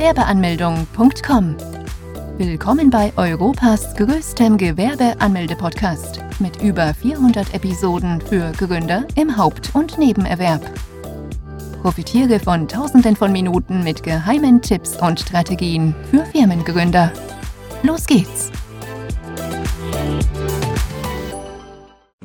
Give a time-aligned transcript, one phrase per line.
[0.00, 1.56] Gewerbeanmeldung.com.
[2.38, 10.62] Willkommen bei Europas größtem Gewerbeanmelde-Podcast mit über 400 Episoden für Gründer im Haupt- und Nebenerwerb.
[11.82, 17.12] Profitiere von Tausenden von Minuten mit geheimen Tipps und Strategien für Firmengründer.
[17.82, 18.50] Los geht's!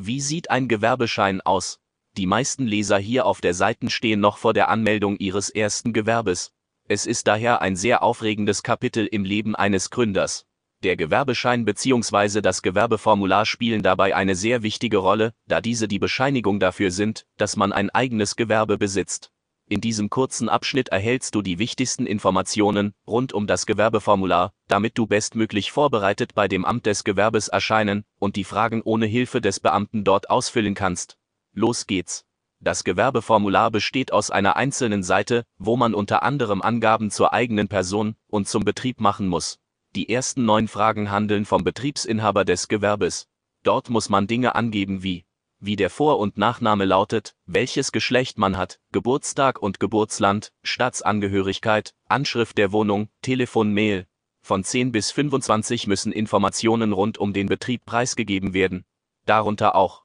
[0.00, 1.78] Wie sieht ein Gewerbeschein aus?
[2.16, 6.55] Die meisten Leser hier auf der Seite stehen noch vor der Anmeldung ihres ersten Gewerbes.
[6.88, 10.46] Es ist daher ein sehr aufregendes Kapitel im Leben eines Gründers.
[10.84, 12.40] Der Gewerbeschein bzw.
[12.40, 17.56] das Gewerbeformular spielen dabei eine sehr wichtige Rolle, da diese die Bescheinigung dafür sind, dass
[17.56, 19.32] man ein eigenes Gewerbe besitzt.
[19.68, 25.08] In diesem kurzen Abschnitt erhältst du die wichtigsten Informationen rund um das Gewerbeformular, damit du
[25.08, 30.04] bestmöglich vorbereitet bei dem Amt des Gewerbes erscheinen und die Fragen ohne Hilfe des Beamten
[30.04, 31.18] dort ausfüllen kannst.
[31.52, 32.25] Los geht's.
[32.60, 38.16] Das Gewerbeformular besteht aus einer einzelnen Seite, wo man unter anderem Angaben zur eigenen Person
[38.28, 39.58] und zum Betrieb machen muss.
[39.94, 43.28] Die ersten neun Fragen handeln vom Betriebsinhaber des Gewerbes.
[43.62, 45.26] Dort muss man Dinge angeben wie
[45.58, 52.58] wie der Vor- und Nachname lautet, welches Geschlecht man hat, Geburtstag und Geburtsland, Staatsangehörigkeit, Anschrift
[52.58, 54.06] der Wohnung, Telefon, Mail.
[54.42, 58.84] Von 10 bis 25 müssen Informationen rund um den Betrieb preisgegeben werden.
[59.24, 60.04] Darunter auch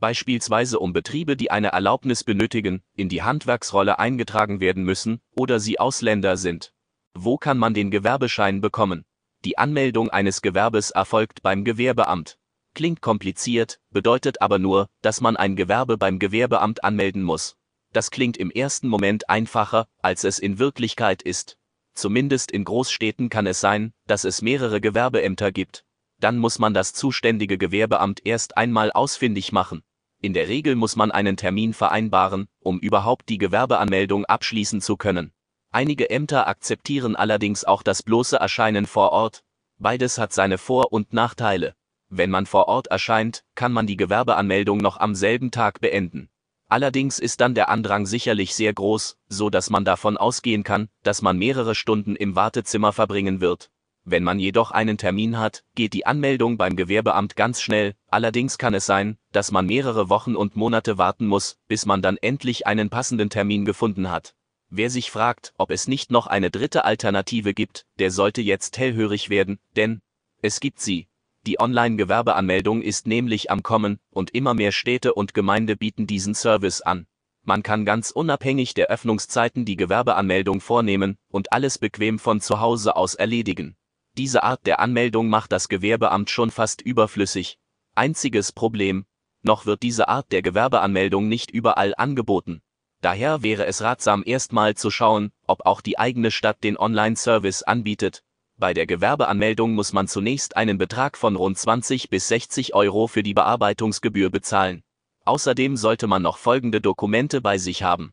[0.00, 5.78] beispielsweise um Betriebe, die eine Erlaubnis benötigen, in die Handwerksrolle eingetragen werden müssen oder sie
[5.78, 6.72] Ausländer sind.
[7.14, 9.04] Wo kann man den Gewerbeschein bekommen?
[9.44, 12.38] Die Anmeldung eines Gewerbes erfolgt beim Gewerbeamt.
[12.74, 17.56] Klingt kompliziert, bedeutet aber nur, dass man ein Gewerbe beim Gewerbeamt anmelden muss.
[17.92, 21.58] Das klingt im ersten Moment einfacher, als es in Wirklichkeit ist.
[21.94, 25.84] Zumindest in Großstädten kann es sein, dass es mehrere Gewerbeämter gibt.
[26.20, 29.82] Dann muss man das zuständige Gewerbeamt erst einmal ausfindig machen.
[30.22, 35.32] In der Regel muss man einen Termin vereinbaren, um überhaupt die Gewerbeanmeldung abschließen zu können.
[35.70, 39.42] Einige Ämter akzeptieren allerdings auch das bloße Erscheinen vor Ort.
[39.78, 41.74] Beides hat seine Vor- und Nachteile.
[42.10, 46.28] Wenn man vor Ort erscheint, kann man die Gewerbeanmeldung noch am selben Tag beenden.
[46.68, 51.22] Allerdings ist dann der Andrang sicherlich sehr groß, so dass man davon ausgehen kann, dass
[51.22, 53.70] man mehrere Stunden im Wartezimmer verbringen wird.
[54.10, 58.74] Wenn man jedoch einen Termin hat, geht die Anmeldung beim Gewerbeamt ganz schnell, allerdings kann
[58.74, 62.90] es sein, dass man mehrere Wochen und Monate warten muss, bis man dann endlich einen
[62.90, 64.34] passenden Termin gefunden hat.
[64.68, 69.30] Wer sich fragt, ob es nicht noch eine dritte Alternative gibt, der sollte jetzt hellhörig
[69.30, 70.00] werden, denn
[70.42, 71.06] es gibt sie.
[71.46, 76.80] Die Online-Gewerbeanmeldung ist nämlich am Kommen, und immer mehr Städte und Gemeinde bieten diesen Service
[76.80, 77.06] an.
[77.44, 82.96] Man kann ganz unabhängig der Öffnungszeiten die Gewerbeanmeldung vornehmen und alles bequem von zu Hause
[82.96, 83.76] aus erledigen.
[84.20, 87.58] Diese Art der Anmeldung macht das Gewerbeamt schon fast überflüssig.
[87.94, 89.06] Einziges Problem,
[89.40, 92.60] noch wird diese Art der Gewerbeanmeldung nicht überall angeboten.
[93.00, 98.22] Daher wäre es ratsam erstmal zu schauen, ob auch die eigene Stadt den Online-Service anbietet.
[98.58, 103.22] Bei der Gewerbeanmeldung muss man zunächst einen Betrag von rund 20 bis 60 Euro für
[103.22, 104.82] die Bearbeitungsgebühr bezahlen.
[105.24, 108.12] Außerdem sollte man noch folgende Dokumente bei sich haben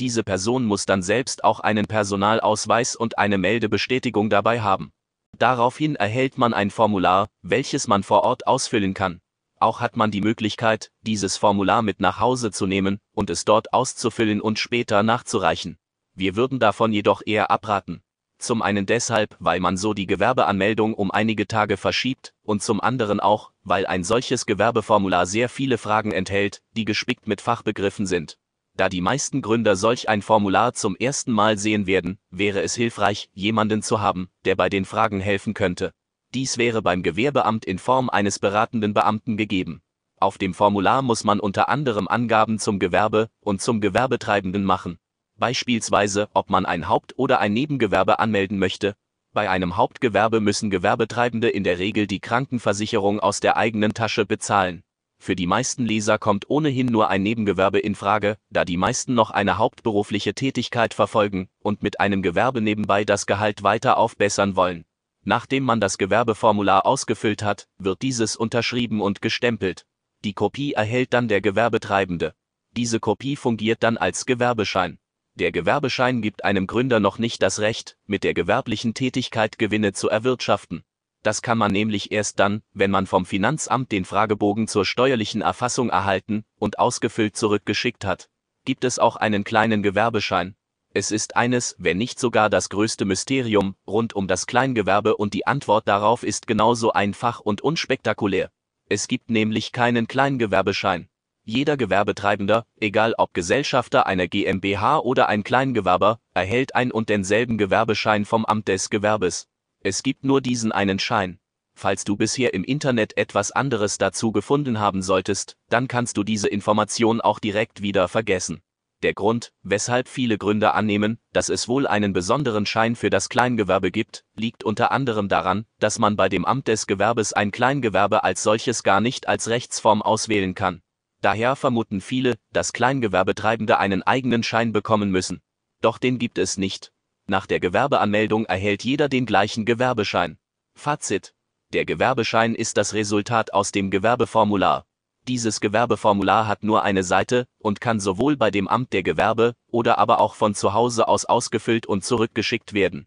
[0.00, 4.92] diese Person muss dann selbst auch einen Personalausweis und eine Meldebestätigung dabei haben.
[5.38, 9.20] Daraufhin erhält man ein Formular, welches man vor Ort ausfüllen kann.
[9.58, 13.72] Auch hat man die Möglichkeit, dieses Formular mit nach Hause zu nehmen und es dort
[13.72, 15.78] auszufüllen und später nachzureichen.
[16.14, 18.02] Wir würden davon jedoch eher abraten.
[18.38, 23.20] Zum einen deshalb, weil man so die Gewerbeanmeldung um einige Tage verschiebt, und zum anderen
[23.20, 28.38] auch, weil ein solches Gewerbeformular sehr viele Fragen enthält, die gespickt mit Fachbegriffen sind.
[28.76, 33.30] Da die meisten Gründer solch ein Formular zum ersten Mal sehen werden, wäre es hilfreich,
[33.32, 35.92] jemanden zu haben, der bei den Fragen helfen könnte.
[36.34, 39.80] Dies wäre beim Gewerbeamt in Form eines beratenden Beamten gegeben.
[40.18, 44.98] Auf dem Formular muss man unter anderem Angaben zum Gewerbe und zum Gewerbetreibenden machen.
[45.36, 48.96] Beispielsweise, ob man ein Haupt- oder ein Nebengewerbe anmelden möchte.
[49.32, 54.82] Bei einem Hauptgewerbe müssen Gewerbetreibende in der Regel die Krankenversicherung aus der eigenen Tasche bezahlen.
[55.24, 59.30] Für die meisten Leser kommt ohnehin nur ein Nebengewerbe in Frage, da die meisten noch
[59.30, 64.84] eine hauptberufliche Tätigkeit verfolgen und mit einem Gewerbe nebenbei das Gehalt weiter aufbessern wollen.
[65.22, 69.86] Nachdem man das Gewerbeformular ausgefüllt hat, wird dieses unterschrieben und gestempelt.
[70.24, 72.34] Die Kopie erhält dann der Gewerbetreibende.
[72.72, 74.98] Diese Kopie fungiert dann als Gewerbeschein.
[75.36, 80.10] Der Gewerbeschein gibt einem Gründer noch nicht das Recht, mit der gewerblichen Tätigkeit Gewinne zu
[80.10, 80.84] erwirtschaften.
[81.24, 85.88] Das kann man nämlich erst dann, wenn man vom Finanzamt den Fragebogen zur steuerlichen Erfassung
[85.88, 88.28] erhalten und ausgefüllt zurückgeschickt hat.
[88.66, 90.54] Gibt es auch einen kleinen Gewerbeschein?
[90.92, 95.46] Es ist eines, wenn nicht sogar das größte Mysterium rund um das Kleingewerbe und die
[95.46, 98.50] Antwort darauf ist genauso einfach und unspektakulär.
[98.90, 101.08] Es gibt nämlich keinen Kleingewerbeschein.
[101.42, 108.26] Jeder Gewerbetreibender, egal ob Gesellschafter einer GmbH oder ein Kleingewerber, erhält ein und denselben Gewerbeschein
[108.26, 109.48] vom Amt des Gewerbes.
[109.86, 111.38] Es gibt nur diesen einen Schein.
[111.74, 116.48] Falls du bisher im Internet etwas anderes dazu gefunden haben solltest, dann kannst du diese
[116.48, 118.62] Information auch direkt wieder vergessen.
[119.02, 123.90] Der Grund, weshalb viele Gründer annehmen, dass es wohl einen besonderen Schein für das Kleingewerbe
[123.90, 128.42] gibt, liegt unter anderem daran, dass man bei dem Amt des Gewerbes ein Kleingewerbe als
[128.42, 130.80] solches gar nicht als Rechtsform auswählen kann.
[131.20, 135.42] Daher vermuten viele, dass Kleingewerbetreibende einen eigenen Schein bekommen müssen.
[135.82, 136.93] Doch den gibt es nicht.
[137.26, 140.38] Nach der Gewerbeanmeldung erhält jeder den gleichen Gewerbeschein.
[140.74, 141.34] Fazit.
[141.72, 144.84] Der Gewerbeschein ist das Resultat aus dem Gewerbeformular.
[145.26, 149.96] Dieses Gewerbeformular hat nur eine Seite und kann sowohl bei dem Amt der Gewerbe oder
[149.96, 153.06] aber auch von zu Hause aus ausgefüllt und zurückgeschickt werden.